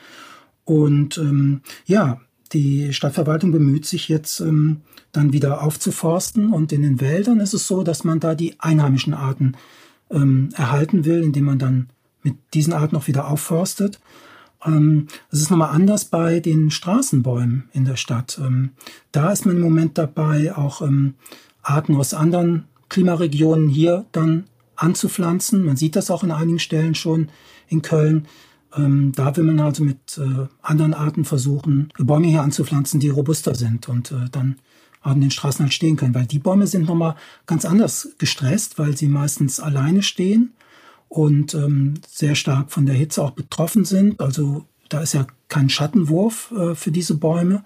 [0.65, 2.21] Und ähm, ja,
[2.53, 7.67] die Stadtverwaltung bemüht sich jetzt ähm, dann wieder aufzuforsten und in den Wäldern ist es
[7.67, 9.55] so, dass man da die einheimischen Arten
[10.13, 11.89] ähm, erhalten will, indem man dann
[12.23, 13.99] mit diesen Arten auch wieder aufforstet.
[14.65, 18.41] Ähm, es ist nochmal anders bei den Straßenbäumen in der Stadt.
[18.41, 18.71] Ähm,
[19.11, 21.15] da ist man im Moment dabei, auch ähm,
[21.63, 24.45] Arten aus anderen Klimaregionen hier dann
[24.81, 25.65] anzupflanzen.
[25.65, 27.29] Man sieht das auch in einigen Stellen schon
[27.69, 28.27] in Köln.
[28.77, 33.55] Ähm, da will man also mit äh, anderen Arten versuchen, Bäume hier anzupflanzen, die robuster
[33.55, 34.57] sind und äh, dann
[35.03, 36.15] an den Straßen halt stehen können.
[36.15, 37.17] Weil die Bäume sind nochmal
[37.47, 40.53] ganz anders gestresst, weil sie meistens alleine stehen
[41.09, 44.21] und ähm, sehr stark von der Hitze auch betroffen sind.
[44.21, 47.65] Also da ist ja kein Schattenwurf äh, für diese Bäume.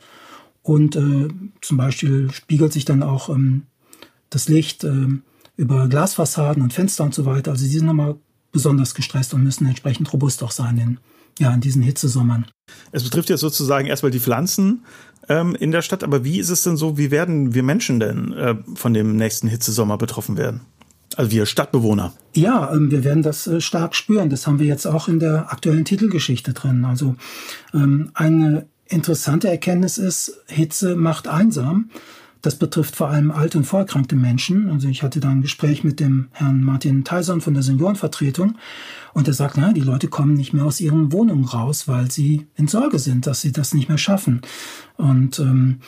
[0.62, 1.28] Und äh,
[1.60, 3.64] zum Beispiel spiegelt sich dann auch ähm,
[4.30, 5.08] das Licht äh,
[5.56, 7.52] über Glasfassaden und Fenster und so weiter.
[7.52, 8.16] Also die sind nochmal
[8.52, 10.98] besonders gestresst und müssen entsprechend robust auch sein in,
[11.38, 12.46] ja, in diesen Hitzesommern.
[12.92, 14.84] Es betrifft ja sozusagen erstmal die Pflanzen
[15.28, 18.32] ähm, in der Stadt, aber wie ist es denn so, wie werden wir Menschen denn
[18.32, 20.62] äh, von dem nächsten Hitzesommer betroffen werden?
[21.16, 22.12] Also wir Stadtbewohner.
[22.34, 24.30] Ja, ähm, wir werden das äh, stark spüren.
[24.30, 26.84] Das haben wir jetzt auch in der aktuellen Titelgeschichte drin.
[26.84, 27.16] Also
[27.72, 31.90] ähm, eine interessante Erkenntnis ist, Hitze macht einsam.
[32.44, 34.68] Das betrifft vor allem alte und vorerkrankte Menschen.
[34.68, 38.58] Also ich hatte da ein Gespräch mit dem Herrn Martin Theisern von der Seniorenvertretung
[39.14, 42.46] und er sagt, na, die Leute kommen nicht mehr aus ihren Wohnungen raus, weil sie
[42.54, 44.42] in Sorge sind, dass sie das nicht mehr schaffen
[44.98, 45.78] und ähm,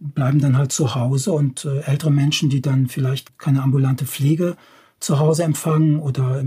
[0.00, 4.56] bleiben dann halt zu Hause und äh, ältere Menschen, die dann vielleicht keine ambulante Pflege
[5.00, 6.46] zu Hause empfangen oder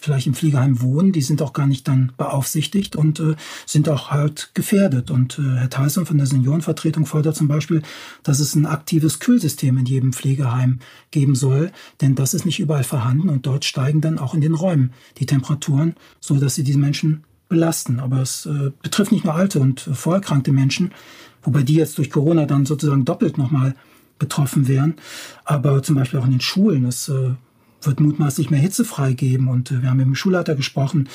[0.00, 3.34] vielleicht im Pflegeheim wohnen, die sind auch gar nicht dann beaufsichtigt und äh,
[3.66, 5.10] sind auch halt gefährdet.
[5.10, 7.82] Und äh, Herr Tyson von der Seniorenvertretung fordert zum Beispiel,
[8.22, 10.78] dass es ein aktives Kühlsystem in jedem Pflegeheim
[11.10, 14.54] geben soll, denn das ist nicht überall vorhanden und dort steigen dann auch in den
[14.54, 18.00] Räumen die Temperaturen, so dass sie diese Menschen belasten.
[18.00, 20.92] Aber es äh, betrifft nicht nur alte und äh, vorerkrankte Menschen,
[21.42, 23.74] wobei die jetzt durch Corona dann sozusagen doppelt nochmal
[24.18, 24.94] betroffen wären,
[25.44, 26.84] aber zum Beispiel auch in den Schulen.
[26.84, 27.30] Es äh,
[27.82, 29.48] wird mutmaßlich mehr Hitze freigeben.
[29.48, 31.08] Und äh, wir haben mit dem Schulleiter gesprochen,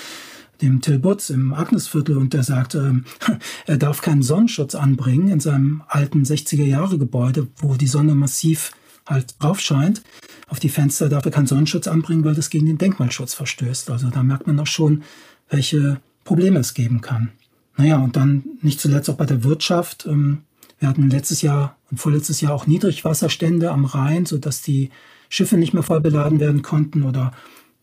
[0.61, 2.93] dem Till Butz im Agnesviertel, und der sagt, äh,
[3.65, 8.71] er darf keinen Sonnenschutz anbringen in seinem alten 60er-Jahre-Gebäude, wo die Sonne massiv
[9.05, 10.01] halt drauf scheint.
[10.47, 13.89] Auf die Fenster darf er keinen Sonnenschutz anbringen, weil das gegen den Denkmalschutz verstößt.
[13.89, 15.03] Also da merkt man auch schon,
[15.49, 17.31] welche Probleme es geben kann.
[17.75, 20.05] Naja, und dann nicht zuletzt auch bei der Wirtschaft.
[20.05, 20.43] Ähm,
[20.79, 24.89] wir hatten letztes Jahr und vorletztes Jahr auch Niedrigwasserstände am Rhein, sodass die
[25.33, 27.31] Schiffe nicht mehr voll beladen werden konnten oder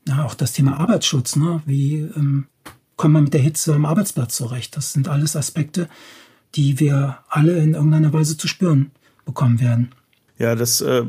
[0.07, 1.35] ja, auch das Thema Arbeitsschutz.
[1.35, 1.61] Ne?
[1.67, 2.47] Wie ähm,
[2.95, 4.77] kommt man mit der Hitze am Arbeitsplatz zurecht?
[4.77, 5.89] Das sind alles Aspekte,
[6.55, 8.93] die wir alle in irgendeiner Weise zu spüren
[9.25, 9.91] bekommen werden.
[10.39, 11.03] Ja, das äh,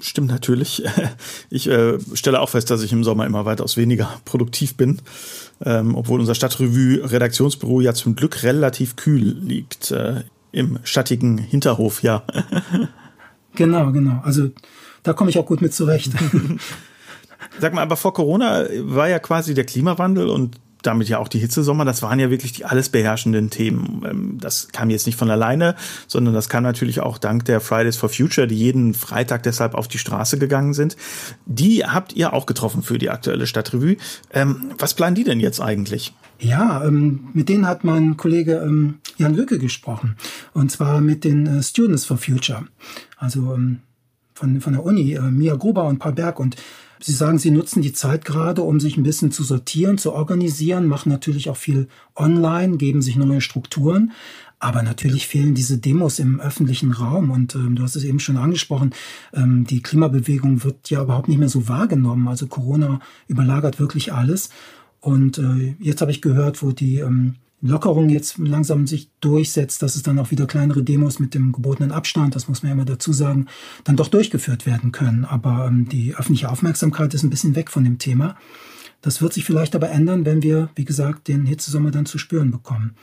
[0.00, 0.82] stimmt natürlich.
[1.48, 5.00] Ich äh, stelle auch fest, dass ich im Sommer immer weitaus weniger produktiv bin,
[5.64, 9.92] ähm, obwohl unser Stadtrevue-Redaktionsbüro ja zum Glück relativ kühl liegt.
[9.92, 12.24] Äh, Im schattigen Hinterhof, ja.
[13.54, 14.20] genau, genau.
[14.24, 14.50] Also
[15.04, 16.12] da komme ich auch gut mit zurecht.
[17.60, 21.38] Sag mal, aber vor Corona war ja quasi der Klimawandel und damit ja auch die
[21.38, 24.02] Hitzesommer, das waren ja wirklich die alles beherrschenden Themen.
[24.08, 27.96] Ähm, das kam jetzt nicht von alleine, sondern das kam natürlich auch dank der Fridays
[27.96, 30.96] for Future, die jeden Freitag deshalb auf die Straße gegangen sind.
[31.46, 33.96] Die habt ihr auch getroffen für die aktuelle Stadtrevue.
[34.32, 36.12] Ähm, was planen die denn jetzt eigentlich?
[36.38, 38.54] Ja, ähm, mit denen hat mein Kollege
[39.16, 40.16] Jan Lücke gesprochen.
[40.52, 42.66] Und zwar mit den äh, Students for Future.
[43.16, 43.56] Also
[44.34, 46.40] von, von der Uni, äh, Mia Gruber und Paul Berg.
[46.40, 46.56] Und
[47.00, 50.86] Sie sagen, Sie nutzen die Zeit gerade, um sich ein bisschen zu sortieren, zu organisieren,
[50.86, 54.12] machen natürlich auch viel online, geben sich neue Strukturen.
[54.58, 57.30] Aber natürlich fehlen diese Demos im öffentlichen Raum.
[57.30, 58.94] Und ähm, du hast es eben schon angesprochen,
[59.34, 62.26] ähm, die Klimabewegung wird ja überhaupt nicht mehr so wahrgenommen.
[62.28, 64.48] Also Corona überlagert wirklich alles.
[65.00, 67.34] Und äh, jetzt habe ich gehört, wo die ähm,
[67.66, 71.92] Lockerung jetzt langsam sich durchsetzt, dass es dann auch wieder kleinere Demos mit dem gebotenen
[71.92, 73.46] Abstand, das muss man ja immer dazu sagen,
[73.84, 75.24] dann doch durchgeführt werden können.
[75.24, 78.36] Aber ähm, die öffentliche Aufmerksamkeit ist ein bisschen weg von dem Thema.
[79.00, 82.50] Das wird sich vielleicht aber ändern, wenn wir, wie gesagt, den Hitzesommer dann zu spüren
[82.50, 82.96] bekommen.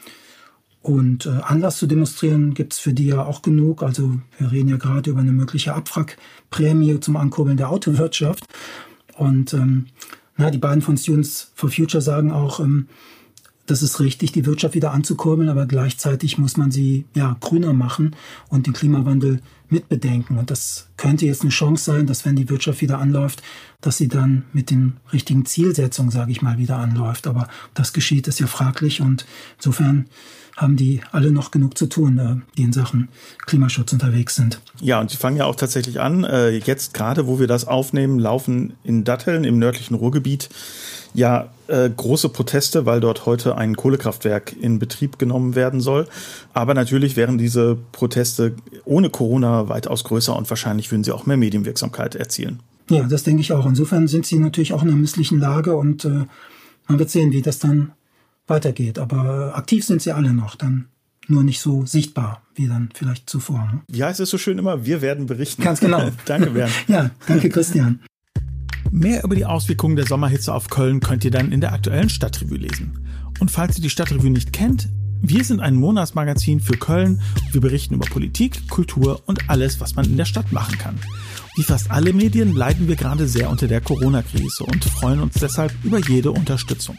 [0.81, 3.83] Und äh, Anlass zu demonstrieren gibt's für die ja auch genug.
[3.83, 8.45] Also wir reden ja gerade über eine mögliche Abwrackprämie zum Ankurbeln der Autowirtschaft.
[9.15, 9.87] Und ähm,
[10.37, 12.87] na, die beiden von Students for Future sagen auch, ähm,
[13.65, 18.15] das ist richtig, die Wirtschaft wieder anzukurbeln, aber gleichzeitig muss man sie ja grüner machen
[18.49, 20.37] und den Klimawandel mitbedenken.
[20.37, 23.41] Und das könnte jetzt eine Chance sein, dass wenn die Wirtschaft wieder anläuft,
[23.79, 27.27] dass sie dann mit den richtigen Zielsetzungen, sage ich mal, wieder anläuft.
[27.27, 29.25] Aber das geschieht, ist ja fraglich und
[29.57, 30.07] insofern
[30.57, 33.09] haben die alle noch genug zu tun, äh, die in Sachen
[33.45, 34.61] Klimaschutz unterwegs sind.
[34.79, 36.23] Ja, und sie fangen ja auch tatsächlich an.
[36.23, 40.49] Äh, jetzt gerade, wo wir das aufnehmen, laufen in Datteln im nördlichen Ruhrgebiet
[41.13, 46.07] ja äh, große Proteste, weil dort heute ein Kohlekraftwerk in Betrieb genommen werden soll.
[46.53, 51.37] Aber natürlich wären diese Proteste ohne Corona weitaus größer und wahrscheinlich würden sie auch mehr
[51.37, 52.59] Medienwirksamkeit erzielen.
[52.89, 53.65] Ja, das denke ich auch.
[53.65, 56.25] Insofern sind sie natürlich auch in einer misslichen Lage und äh,
[56.87, 57.93] man wird sehen, wie das dann
[58.47, 58.99] weitergeht.
[58.99, 60.87] Aber aktiv sind sie alle noch, dann
[61.27, 63.81] nur nicht so sichtbar wie dann vielleicht zuvor.
[63.87, 64.03] Ne?
[64.03, 64.85] Heißt es so schön immer?
[64.85, 65.63] Wir werden berichten.
[65.63, 66.09] Ganz genau.
[66.25, 66.73] danke, Bernd.
[66.87, 68.01] ja, danke, Christian.
[68.93, 72.57] Mehr über die Auswirkungen der Sommerhitze auf Köln könnt ihr dann in der aktuellen Stadtrevue
[72.57, 72.99] lesen.
[73.39, 74.89] Und falls ihr die Stadtrevue nicht kennt,
[75.21, 77.21] wir sind ein Monatsmagazin für Köln.
[77.51, 80.99] Wir berichten über Politik, Kultur und alles, was man in der Stadt machen kann.
[81.55, 85.73] Wie fast alle Medien leiden wir gerade sehr unter der Corona-Krise und freuen uns deshalb
[85.83, 86.97] über jede Unterstützung.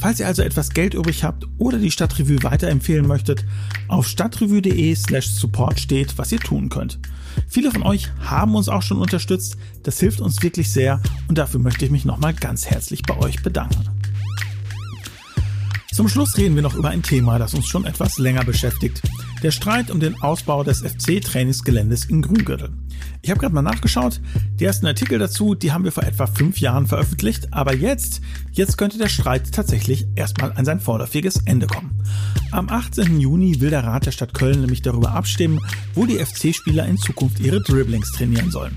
[0.00, 3.44] Falls ihr also etwas Geld übrig habt oder die Stadtrevue weiterempfehlen möchtet,
[3.88, 6.98] auf stadtrevue.de slash support steht, was ihr tun könnt.
[7.46, 9.56] Viele von euch haben uns auch schon unterstützt.
[9.82, 13.42] Das hilft uns wirklich sehr und dafür möchte ich mich nochmal ganz herzlich bei euch
[13.42, 13.84] bedanken.
[15.92, 19.02] Zum Schluss reden wir noch über ein Thema, das uns schon etwas länger beschäftigt.
[19.42, 22.70] Der Streit um den Ausbau des FC-Trainingsgeländes in Grüngürtel.
[23.22, 24.20] Ich habe gerade mal nachgeschaut.
[24.58, 27.52] Die ersten Artikel dazu, die haben wir vor etwa fünf Jahren veröffentlicht.
[27.52, 28.20] Aber jetzt,
[28.50, 32.02] jetzt könnte der Streit tatsächlich erstmal an sein vorläufiges Ende kommen.
[32.50, 33.20] Am 18.
[33.20, 35.60] Juni will der Rat der Stadt Köln nämlich darüber abstimmen,
[35.94, 38.76] wo die FC-Spieler in Zukunft ihre Dribblings trainieren sollen.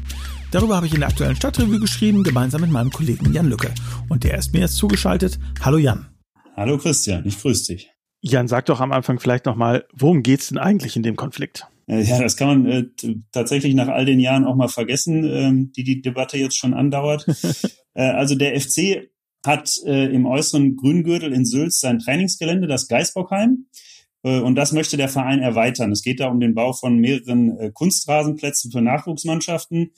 [0.52, 3.74] Darüber habe ich in der aktuellen Stadtrevue geschrieben, gemeinsam mit meinem Kollegen Jan Lücke.
[4.10, 5.40] Und der ist mir jetzt zugeschaltet.
[5.62, 6.08] Hallo Jan.
[6.56, 7.91] Hallo Christian, ich grüße dich.
[8.22, 11.68] Jan, sag doch am Anfang vielleicht nochmal, worum geht's denn eigentlich in dem Konflikt?
[11.88, 12.86] Äh, ja, das kann man äh,
[13.32, 17.26] tatsächlich nach all den Jahren auch mal vergessen, ähm, die die Debatte jetzt schon andauert.
[17.94, 19.10] äh, also der FC
[19.44, 23.66] hat äh, im äußeren Grüngürtel in Sülz sein Trainingsgelände, das Geisbockheim.
[24.24, 25.92] Äh, und das möchte der Verein erweitern.
[25.92, 29.92] Es geht da um den Bau von mehreren äh, Kunstrasenplätzen für Nachwuchsmannschaften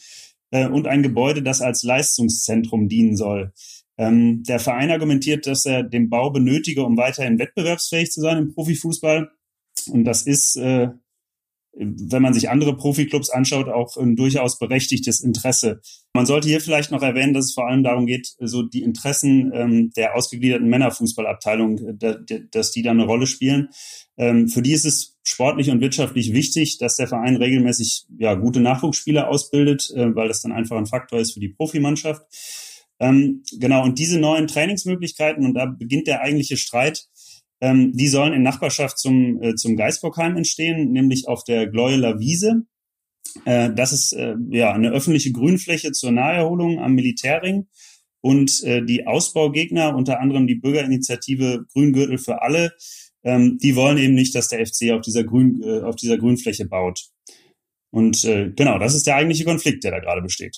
[0.72, 3.54] und ein Gebäude, das als Leistungszentrum dienen soll.
[3.98, 8.54] Ähm, der Verein argumentiert, dass er den Bau benötige, um weiterhin wettbewerbsfähig zu sein im
[8.54, 9.30] Profifußball.
[9.90, 10.90] Und das ist äh,
[11.76, 15.82] wenn man sich andere Profiklubs anschaut, auch ein durchaus berechtigtes Interesse.
[16.14, 19.52] Man sollte hier vielleicht noch erwähnen, dass es vor allem darum geht, so die Interessen
[19.54, 23.70] ähm, der ausgegliederten Männerfußballabteilung, äh, dass die da eine Rolle spielen.
[24.18, 28.60] Ähm, für die ist es sportlich und wirtschaftlich wichtig, dass der Verein regelmäßig ja, gute
[28.60, 32.22] Nachwuchsspieler ausbildet, äh, weil das dann einfach ein Faktor ist für die Profimannschaft.
[33.04, 37.06] Ähm, genau, und diese neuen Trainingsmöglichkeiten, und da beginnt der eigentliche Streit,
[37.60, 42.64] ähm, die sollen in Nachbarschaft zum, äh, zum Geisbockheim entstehen, nämlich auf der Gleueler Wiese.
[43.44, 47.68] Äh, das ist äh, ja eine öffentliche Grünfläche zur Naherholung am Militärring.
[48.22, 52.72] Und äh, die Ausbaugegner, unter anderem die Bürgerinitiative Grüngürtel für alle,
[53.26, 56.66] ähm, die wollen eben nicht, dass der FC auf dieser, Grün, äh, auf dieser Grünfläche
[56.66, 57.10] baut.
[57.92, 60.56] Und äh, genau, das ist der eigentliche Konflikt, der da gerade besteht.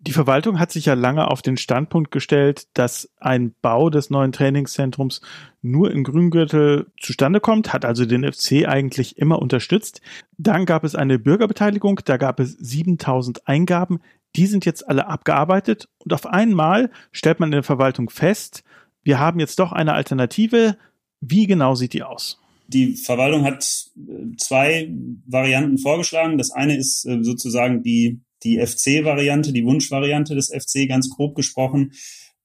[0.00, 4.30] Die Verwaltung hat sich ja lange auf den Standpunkt gestellt, dass ein Bau des neuen
[4.30, 5.20] Trainingszentrums
[5.60, 10.00] nur im Grüngürtel zustande kommt, hat also den FC eigentlich immer unterstützt.
[10.36, 13.98] Dann gab es eine Bürgerbeteiligung, da gab es 7000 Eingaben,
[14.36, 18.62] die sind jetzt alle abgearbeitet und auf einmal stellt man in der Verwaltung fest,
[19.02, 20.76] wir haben jetzt doch eine Alternative.
[21.20, 22.38] Wie genau sieht die aus?
[22.66, 23.64] Die Verwaltung hat
[23.96, 24.92] äh, zwei
[25.24, 26.36] Varianten vorgeschlagen.
[26.36, 31.92] Das eine ist äh, sozusagen die die FC-Variante, die Wunschvariante des FC, ganz grob gesprochen.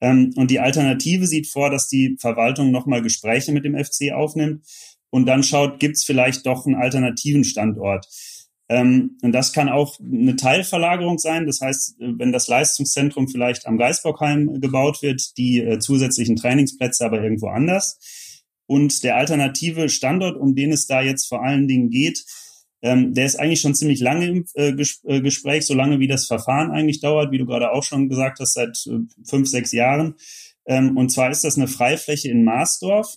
[0.02, 4.66] Ähm, und die Alternative sieht vor, dass die Verwaltung nochmal Gespräche mit dem FC aufnimmt
[5.10, 8.08] und dann schaut, gibt es vielleicht doch einen alternativen Standort.
[8.70, 11.46] Ähm, und das kann auch eine Teilverlagerung sein.
[11.46, 17.22] Das heißt, wenn das Leistungszentrum vielleicht am Geisbockheim gebaut wird, die äh, zusätzlichen Trainingsplätze aber
[17.22, 18.00] irgendwo anders.
[18.66, 22.26] Und der alternative Standort, um den es da jetzt vor allen Dingen geht,
[22.84, 26.08] ähm, der ist eigentlich schon ziemlich lange im äh, Ges äh, Gespräch, so lange wie
[26.08, 29.72] das Verfahren eigentlich dauert, wie du gerade auch schon gesagt hast, seit äh, fünf, sechs
[29.72, 30.16] Jahren.
[30.66, 33.16] Ähm, und zwar ist das eine Freifläche in Marsdorf.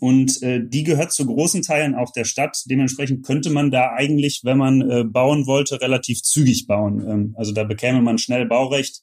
[0.00, 2.64] Und äh, die gehört zu großen Teilen auch der Stadt.
[2.66, 7.06] Dementsprechend könnte man da eigentlich, wenn man äh, bauen wollte, relativ zügig bauen.
[7.08, 9.02] Ähm, also da bekäme man schnell Baurecht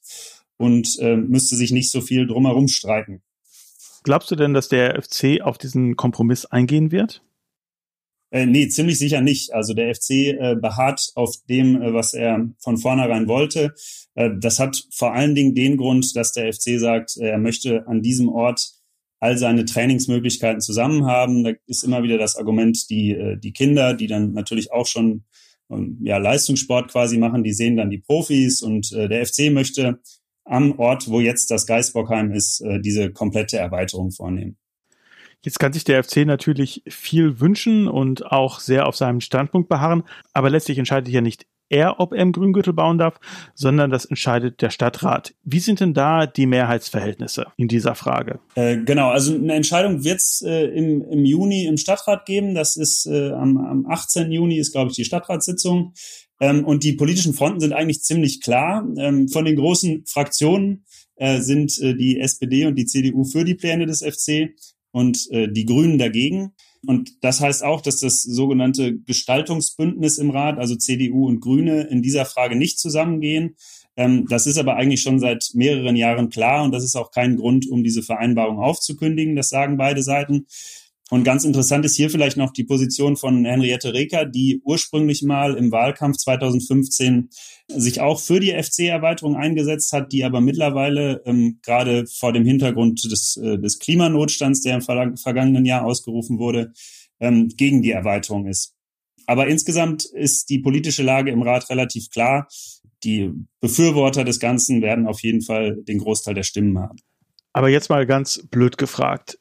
[0.58, 3.22] und äh, müsste sich nicht so viel drumherum streiten.
[4.02, 7.22] Glaubst du denn, dass der FC auf diesen Kompromiss eingehen wird?
[8.34, 9.54] Äh, nee, ziemlich sicher nicht.
[9.54, 13.74] Also der FC äh, beharrt auf dem, äh, was er von vornherein wollte.
[14.16, 18.02] Äh, das hat vor allen Dingen den Grund, dass der FC sagt, er möchte an
[18.02, 18.72] diesem Ort
[19.20, 21.44] all seine Trainingsmöglichkeiten zusammen haben.
[21.44, 25.22] Da ist immer wieder das Argument, die, äh, die Kinder, die dann natürlich auch schon
[25.70, 30.00] ähm, ja, Leistungssport quasi machen, die sehen dann die Profis und äh, der FC möchte
[30.44, 34.58] am Ort, wo jetzt das Geisbockheim ist, äh, diese komplette Erweiterung vornehmen.
[35.44, 40.04] Jetzt kann sich der FC natürlich viel wünschen und auch sehr auf seinem Standpunkt beharren,
[40.32, 43.20] aber letztlich entscheidet ja nicht er, ob er im Grüngürtel bauen darf,
[43.54, 45.34] sondern das entscheidet der Stadtrat.
[45.42, 48.40] Wie sind denn da die Mehrheitsverhältnisse in dieser Frage?
[48.54, 52.54] Äh, genau, also eine Entscheidung wird es äh, im, im Juni im Stadtrat geben.
[52.54, 54.30] Das ist äh, am, am 18.
[54.30, 55.92] Juni ist, glaube ich, die Stadtratssitzung.
[56.40, 58.86] Ähm, und die politischen Fronten sind eigentlich ziemlich klar.
[58.96, 60.84] Ähm, von den großen Fraktionen
[61.16, 64.54] äh, sind äh, die SPD und die CDU für die Pläne des FC
[64.94, 66.52] und äh, die Grünen dagegen.
[66.86, 72.00] Und das heißt auch, dass das sogenannte Gestaltungsbündnis im Rat, also CDU und Grüne, in
[72.00, 73.56] dieser Frage nicht zusammengehen.
[73.96, 77.36] Ähm, das ist aber eigentlich schon seit mehreren Jahren klar und das ist auch kein
[77.36, 79.34] Grund, um diese Vereinbarung aufzukündigen.
[79.34, 80.46] Das sagen beide Seiten.
[81.14, 85.54] Und ganz interessant ist hier vielleicht noch die Position von Henriette Reker, die ursprünglich mal
[85.54, 87.28] im Wahlkampf 2015
[87.68, 93.04] sich auch für die FC-Erweiterung eingesetzt hat, die aber mittlerweile ähm, gerade vor dem Hintergrund
[93.04, 96.72] des, äh, des Klimanotstands, der im vergangenen Jahr ausgerufen wurde,
[97.20, 98.74] ähm, gegen die Erweiterung ist.
[99.28, 102.48] Aber insgesamt ist die politische Lage im Rat relativ klar.
[103.04, 106.98] Die Befürworter des Ganzen werden auf jeden Fall den Großteil der Stimmen haben.
[107.52, 109.38] Aber jetzt mal ganz blöd gefragt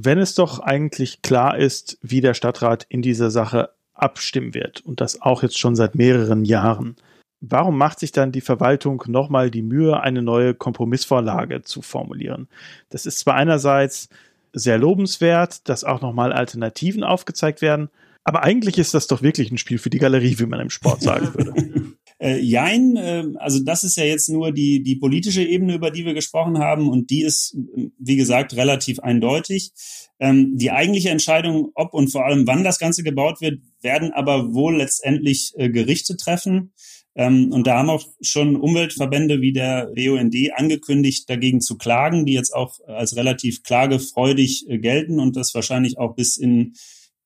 [0.00, 5.00] wenn es doch eigentlich klar ist, wie der Stadtrat in dieser Sache abstimmen wird und
[5.00, 6.94] das auch jetzt schon seit mehreren Jahren,
[7.40, 12.46] warum macht sich dann die Verwaltung nochmal die Mühe, eine neue Kompromissvorlage zu formulieren?
[12.90, 14.08] Das ist zwar einerseits
[14.52, 17.90] sehr lobenswert, dass auch nochmal Alternativen aufgezeigt werden,
[18.28, 21.02] aber eigentlich ist das doch wirklich ein Spiel für die Galerie, wie man im Sport
[21.02, 21.54] sagen würde.
[22.20, 26.04] Äh, jein, äh, also das ist ja jetzt nur die, die politische Ebene, über die
[26.04, 27.56] wir gesprochen haben und die ist,
[27.96, 29.70] wie gesagt, relativ eindeutig.
[30.18, 34.52] Ähm, die eigentliche Entscheidung, ob und vor allem wann das Ganze gebaut wird, werden aber
[34.52, 36.72] wohl letztendlich äh, Gerichte treffen.
[37.14, 42.32] Ähm, und da haben auch schon Umweltverbände wie der BUND angekündigt, dagegen zu klagen, die
[42.32, 46.74] jetzt auch als relativ klagefreudig äh, gelten und das wahrscheinlich auch bis in,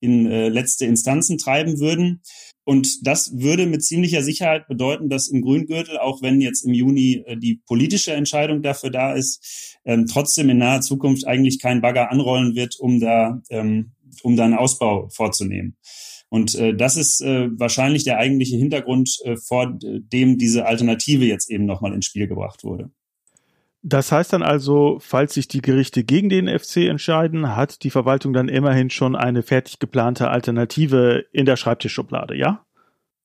[0.03, 2.21] in äh, letzte Instanzen treiben würden.
[2.65, 7.23] Und das würde mit ziemlicher Sicherheit bedeuten, dass im Grüngürtel, auch wenn jetzt im Juni
[7.27, 12.11] äh, die politische Entscheidung dafür da ist, ähm, trotzdem in naher Zukunft eigentlich kein Bagger
[12.11, 15.77] anrollen wird, um da, ähm, um da einen Ausbau vorzunehmen.
[16.29, 21.51] Und äh, das ist äh, wahrscheinlich der eigentliche Hintergrund, äh, vor dem diese Alternative jetzt
[21.51, 22.91] eben nochmal ins Spiel gebracht wurde.
[23.85, 28.33] Das heißt dann also, falls sich die Gerichte gegen den FC entscheiden, hat die Verwaltung
[28.33, 32.64] dann immerhin schon eine fertig geplante Alternative in der Schreibtischschublade, ja?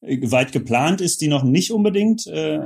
[0.02, 2.60] Weit geplant ist die noch nicht unbedingt, äh,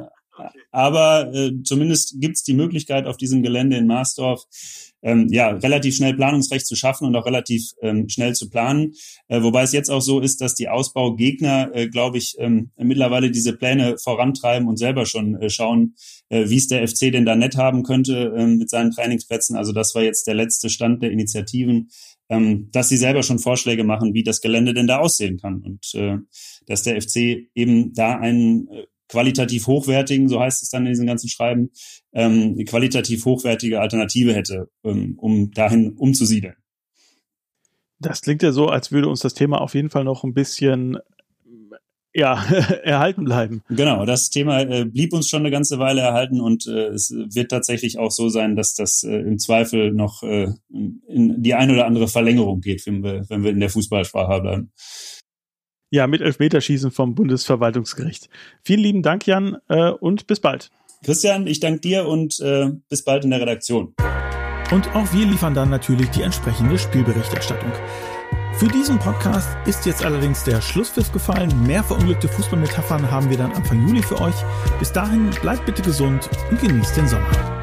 [0.72, 4.46] aber äh, zumindest gibt es die Möglichkeit auf diesem Gelände in Marsdorf
[5.02, 8.94] ähm, ja relativ schnell Planungsrecht zu schaffen und auch relativ ähm, schnell zu planen.
[9.28, 13.32] Äh, wobei es jetzt auch so ist, dass die Ausbaugegner, äh, glaube ich, ähm, mittlerweile
[13.32, 15.96] diese Pläne vorantreiben und selber schon äh, schauen,
[16.30, 19.56] äh, wie es der FC denn da nett haben könnte äh, mit seinen Trainingsplätzen.
[19.56, 21.90] Also das war jetzt der letzte Stand der Initiativen,
[22.30, 25.94] ähm, dass sie selber schon Vorschläge machen, wie das Gelände denn da aussehen kann und
[25.96, 26.18] äh,
[26.66, 31.06] dass der FC eben da einen äh, qualitativ hochwertigen, so heißt es dann in diesen
[31.06, 31.72] ganzen Schreiben,
[32.14, 36.56] ähm, eine qualitativ hochwertige Alternative hätte, ähm, um dahin umzusiedeln.
[38.00, 40.98] Das klingt ja so, als würde uns das Thema auf jeden Fall noch ein bisschen
[42.14, 42.44] ja,
[42.84, 43.64] erhalten bleiben.
[43.70, 47.52] Genau, das Thema äh, blieb uns schon eine ganze Weile erhalten und äh, es wird
[47.52, 51.86] tatsächlich auch so sein, dass das äh, im Zweifel noch äh, in die eine oder
[51.86, 54.72] andere Verlängerung geht, wenn wir, wenn wir in der Fußballsprache bleiben.
[55.92, 58.30] Ja, mit Elfmeterschießen vom Bundesverwaltungsgericht.
[58.64, 60.72] Vielen lieben Dank, Jan, äh, und bis bald.
[61.04, 63.94] Christian, ich danke dir und äh, bis bald in der Redaktion.
[64.72, 67.72] Und auch wir liefern dann natürlich die entsprechende Spielberichterstattung.
[68.54, 71.52] Für diesen Podcast ist jetzt allerdings der Schlusspfiff gefallen.
[71.66, 74.36] Mehr verunglückte Fußballmetaphern haben wir dann Anfang Juli für euch.
[74.80, 77.61] Bis dahin bleibt bitte gesund und genießt den Sommer.